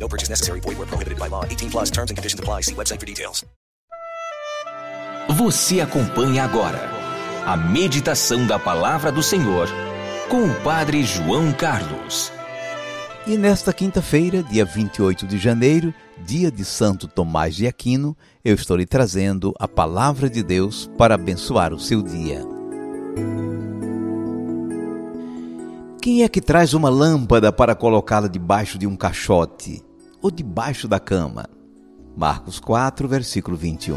[0.00, 0.60] No purchase necessary.
[0.60, 1.44] Void where prohibited by law.
[1.44, 2.62] 18 plus terms and conditions apply.
[2.62, 3.44] See website for details.
[5.28, 6.90] Você acompanha agora
[7.46, 9.68] a meditação da palavra do Senhor
[10.28, 12.32] com o Padre João Carlos.
[13.26, 15.94] E nesta quinta-feira, dia 28 de janeiro,
[16.24, 21.14] dia de Santo Tomás de Aquino, eu estou lhe trazendo a palavra de Deus para
[21.14, 22.42] abençoar o seu dia.
[26.02, 29.84] Quem é que traz uma lâmpada para colocá-la debaixo de um caixote
[30.20, 31.46] ou debaixo da cama?
[32.16, 33.96] Marcos 4, versículo 21.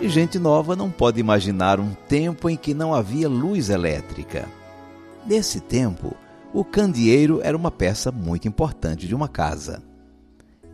[0.00, 4.48] E gente nova não pode imaginar um tempo em que não havia luz elétrica.
[5.26, 6.14] Nesse tempo,
[6.52, 9.82] o candeeiro era uma peça muito importante de uma casa.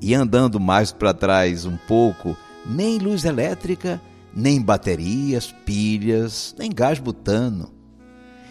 [0.00, 4.00] E andando mais para trás um pouco, nem luz elétrica,
[4.34, 7.77] nem baterias, pilhas, nem gás butano.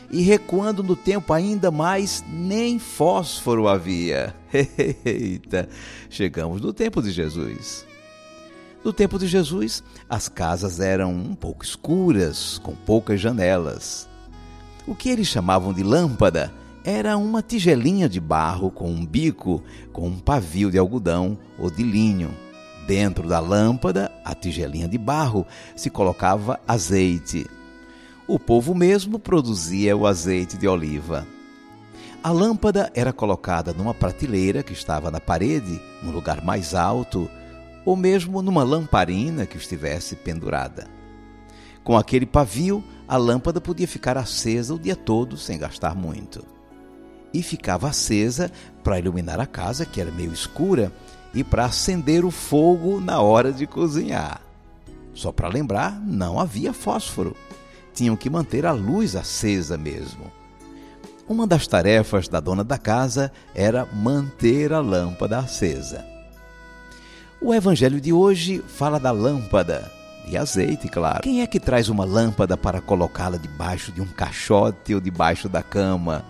[0.10, 4.34] E recuando no tempo ainda mais, nem fósforo havia.
[5.04, 5.68] Eita,
[6.10, 7.86] chegamos no tempo de Jesus.
[8.84, 14.08] No tempo de Jesus, as casas eram um pouco escuras, com poucas janelas.
[14.88, 16.54] O que eles chamavam de lâmpada
[16.86, 19.62] era uma tigelinha de barro com um bico
[19.92, 22.34] com um pavio de algodão ou de linho.
[22.88, 27.46] Dentro da lâmpada, a tigelinha de barro, se colocava azeite.
[28.28, 31.26] O povo mesmo produzia o azeite de oliva.
[32.22, 37.30] A lâmpada era colocada numa prateleira que estava na parede, num lugar mais alto,
[37.86, 40.90] ou mesmo numa lamparina que estivesse pendurada.
[41.86, 46.44] Com aquele pavio, a lâmpada podia ficar acesa o dia todo sem gastar muito.
[47.34, 48.52] E ficava acesa
[48.84, 50.92] para iluminar a casa, que era meio escura,
[51.34, 54.42] e para acender o fogo na hora de cozinhar.
[55.14, 57.34] Só para lembrar, não havia fósforo.
[57.98, 60.32] Tinham que manter a luz acesa mesmo.
[61.28, 66.06] Uma das tarefas da dona da casa era manter a lâmpada acesa.
[67.42, 69.92] O evangelho de hoje fala da lâmpada,
[70.28, 71.24] e azeite, claro.
[71.24, 75.64] Quem é que traz uma lâmpada para colocá-la debaixo de um caixote ou debaixo da
[75.64, 76.24] cama?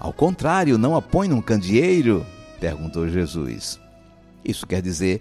[0.00, 2.26] Ao contrário, não a põe num candeeiro?
[2.58, 3.78] perguntou Jesus.
[4.44, 5.20] Isso quer dizer,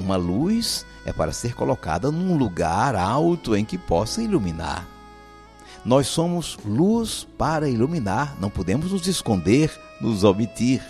[0.00, 4.96] uma luz é para ser colocada num lugar alto em que possa iluminar.
[5.88, 9.72] Nós somos luz para iluminar, não podemos nos esconder,
[10.02, 10.82] nos omitir.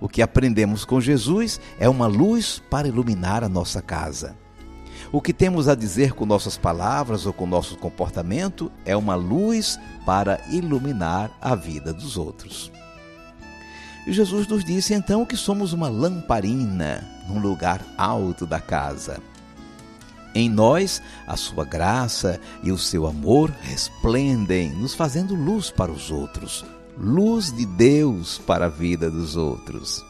[0.00, 4.34] O que aprendemos com Jesus é uma luz para iluminar a nossa casa.
[5.12, 9.78] O que temos a dizer com nossas palavras ou com nosso comportamento é uma luz
[10.06, 12.72] para iluminar a vida dos outros.
[14.06, 19.20] E Jesus nos disse então que somos uma lamparina num lugar alto da casa.
[20.36, 26.10] Em nós, a sua graça e o seu amor resplendem, nos fazendo luz para os
[26.10, 26.62] outros,
[26.94, 30.04] luz de Deus para a vida dos outros.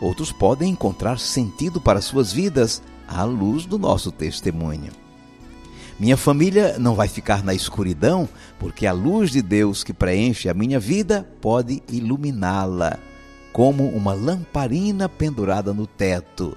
[0.00, 4.92] Outros podem encontrar sentido para suas vidas à luz do nosso testemunho.
[5.98, 8.28] Minha família não vai ficar na escuridão,
[8.60, 12.96] porque a luz de Deus que preenche a minha vida pode iluminá-la,
[13.52, 16.56] como uma lamparina pendurada no teto,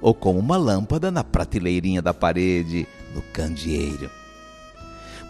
[0.00, 4.10] ou como uma lâmpada na prateleirinha da parede, no candeeiro.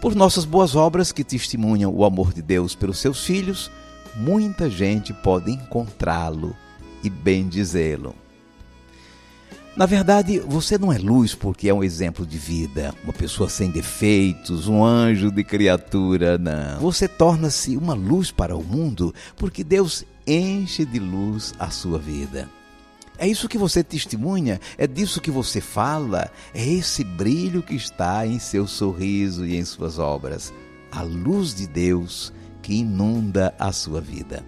[0.01, 3.69] Por nossas boas obras que testemunham o amor de Deus pelos seus filhos,
[4.15, 6.55] muita gente pode encontrá-lo
[7.03, 8.15] e bendizê-lo.
[9.75, 13.69] Na verdade, você não é luz porque é um exemplo de vida, uma pessoa sem
[13.69, 16.79] defeitos, um anjo de criatura, não.
[16.79, 22.49] Você torna-se uma luz para o mundo porque Deus enche de luz a sua vida.
[23.19, 28.25] É isso que você testemunha, é disso que você fala, é esse brilho que está
[28.25, 30.53] em seu sorriso e em suas obras.
[30.91, 34.43] A luz de Deus que inunda a sua vida.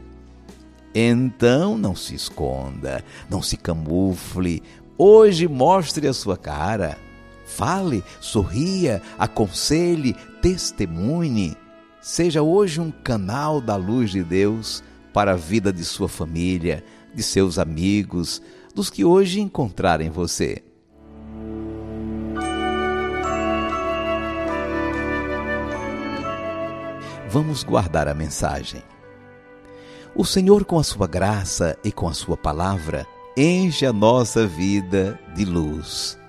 [0.94, 4.64] Então não se esconda, não se camufle,
[5.04, 6.96] Hoje mostre a sua cara.
[7.44, 11.58] Fale, sorria, aconselhe, testemunhe.
[12.00, 16.84] Seja hoje um canal da luz de Deus para a vida de sua família,
[17.16, 20.64] de seus amigos, dos que hoje encontrarem você.
[27.30, 28.84] Vamos guardar a mensagem.
[30.14, 33.08] O Senhor, com a sua graça e com a sua palavra,
[33.38, 36.20] enche a nossa vida de luz.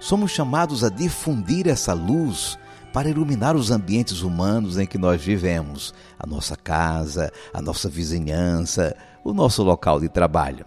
[0.00, 2.58] Somos chamados a difundir essa luz
[2.92, 8.96] para iluminar os ambientes humanos em que nós vivemos, a nossa casa, a nossa vizinhança,
[9.22, 10.66] o nosso local de trabalho.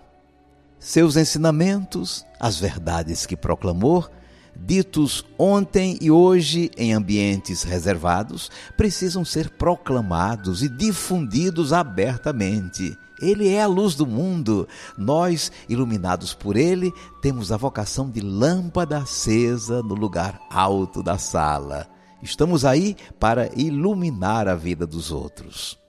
[0.84, 4.06] Seus ensinamentos, as verdades que proclamou,
[4.54, 12.98] ditos ontem e hoje em ambientes reservados, precisam ser proclamados e difundidos abertamente.
[13.22, 14.68] Ele é a luz do mundo.
[14.98, 16.92] Nós, iluminados por ele,
[17.22, 21.88] temos a vocação de lâmpada acesa no lugar alto da sala.
[22.22, 25.80] Estamos aí para iluminar a vida dos outros.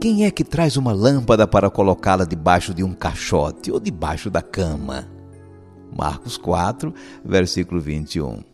[0.00, 4.40] Quem é que traz uma lâmpada para colocá-la debaixo de um caixote ou debaixo da
[4.40, 5.10] cama?
[5.92, 8.44] Marcos 4, versículo 21.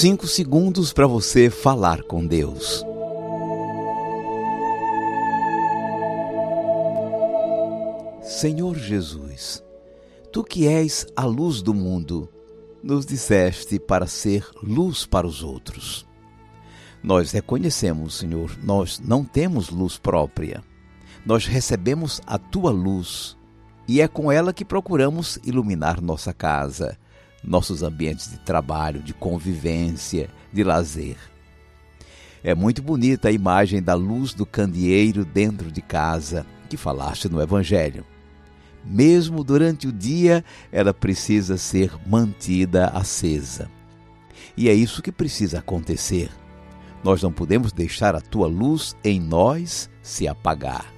[0.00, 2.82] Cinco segundos para você falar com Deus.
[8.22, 9.62] Senhor Jesus,
[10.32, 12.30] tu que és a luz do mundo,
[12.84, 16.06] nos disseste para ser luz para os outros.
[17.02, 20.62] Nós reconhecemos, Senhor, nós não temos luz própria.
[21.24, 23.36] Nós recebemos a tua luz
[23.88, 26.98] e é com ela que procuramos iluminar nossa casa,
[27.42, 31.16] nossos ambientes de trabalho, de convivência, de lazer.
[32.42, 37.40] É muito bonita a imagem da luz do candeeiro dentro de casa que falaste no
[37.40, 38.04] Evangelho.
[38.84, 43.70] Mesmo durante o dia, ela precisa ser mantida acesa.
[44.56, 46.30] E é isso que precisa acontecer
[47.04, 50.92] nós não podemos deixar a tua luz em nós se apagar.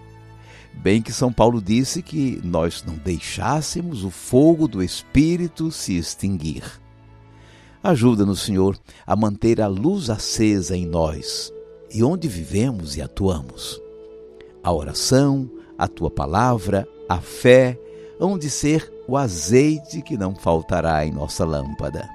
[0.73, 6.63] Bem que São Paulo disse que nós não deixássemos o fogo do Espírito se extinguir.
[7.83, 11.53] Ajuda-nos, Senhor, a manter a luz acesa em nós
[11.93, 13.81] e onde vivemos e atuamos.
[14.63, 17.79] A oração, a tua palavra, a fé,
[18.21, 22.09] hão de ser o azeite que não faltará em nossa lâmpada.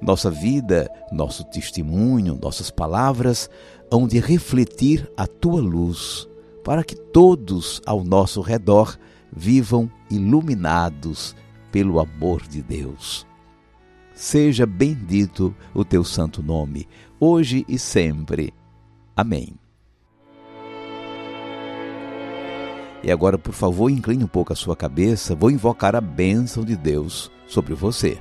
[0.00, 3.50] Nossa vida, nosso testemunho, nossas palavras
[3.90, 6.28] hão de refletir a tua luz,
[6.62, 8.96] para que todos ao nosso redor
[9.32, 11.34] vivam iluminados
[11.72, 13.26] pelo amor de Deus.
[14.14, 16.88] Seja bendito o teu santo nome,
[17.20, 18.52] hoje e sempre.
[19.16, 19.54] Amém.
[23.08, 26.76] E agora, por favor, incline um pouco a sua cabeça, vou invocar a bênção de
[26.76, 28.20] Deus sobre você.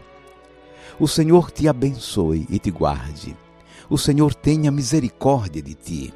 [0.97, 3.35] O Senhor te abençoe e te guarde.
[3.89, 6.13] O Senhor tenha misericórdia de ti.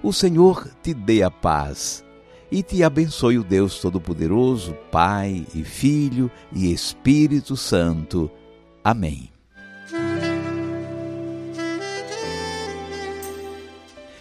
[0.00, 2.04] O Senhor te dê a paz
[2.52, 8.30] e te abençoe o Deus Todo-Poderoso, Pai e Filho e Espírito Santo.
[8.84, 9.28] Amém.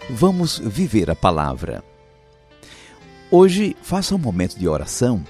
[0.10, 1.93] Vamos viver a palavra.
[3.35, 5.25] Hoje, faça um momento de oração,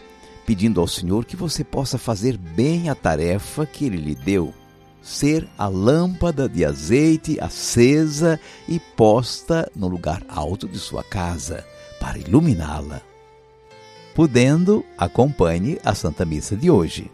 [0.46, 4.54] pedindo ao Senhor que você possa fazer bem a tarefa que Ele lhe deu
[5.02, 11.66] ser a lâmpada de azeite acesa e posta no lugar alto de sua casa,
[11.98, 13.02] para iluminá-la.
[14.14, 17.10] Podendo, acompanhe a Santa Missa de hoje.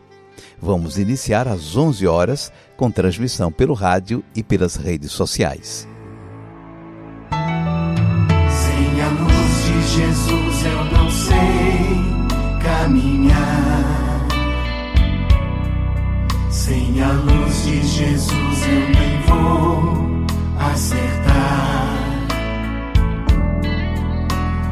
[0.60, 5.88] Vamos iniciar às 11 horas com transmissão pelo rádio e pelas redes sociais.
[8.50, 10.29] Sem a luz de Jesus
[16.70, 20.24] Sem a luz de Jesus eu nem vou
[20.60, 21.88] acertar.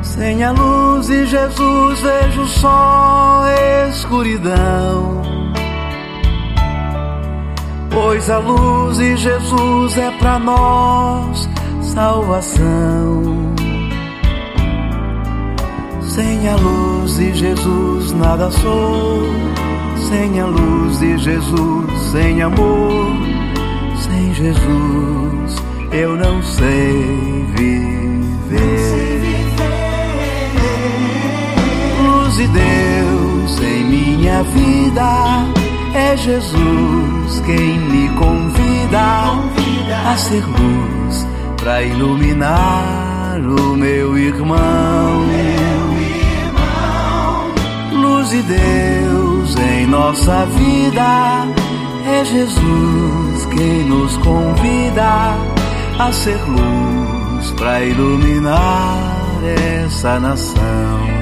[0.04, 3.46] Sem a luz de Jesus vejo só
[3.90, 5.24] escuridão.
[7.90, 11.50] Pois a luz de Jesus é para nós
[11.82, 13.47] salvação.
[16.18, 19.22] Sem a luz de Jesus nada sou
[20.10, 23.06] sem a luz de Jesus, sem amor,
[24.00, 25.56] sem Jesus,
[25.92, 28.58] eu não sei viver.
[32.02, 35.46] Luz de Deus em minha vida,
[35.94, 39.34] é Jesus quem me convida
[40.12, 45.77] a ser luz para iluminar o meu irmão.
[48.28, 51.46] Luz de Deus em nossa vida.
[52.06, 55.34] É Jesus quem nos convida
[55.98, 59.42] a ser luz para iluminar
[59.86, 61.18] essa nação.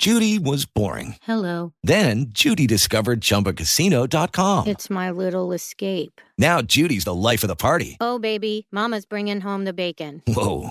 [0.00, 1.16] Judy was boring.
[1.20, 1.74] Hello.
[1.84, 4.66] Then Judy discovered ChumbaCasino.com.
[4.66, 6.22] It's my little escape.
[6.38, 7.98] Now Judy's the life of the party.
[8.00, 10.22] Oh, baby, Mama's bringing home the bacon.
[10.26, 10.70] Whoa,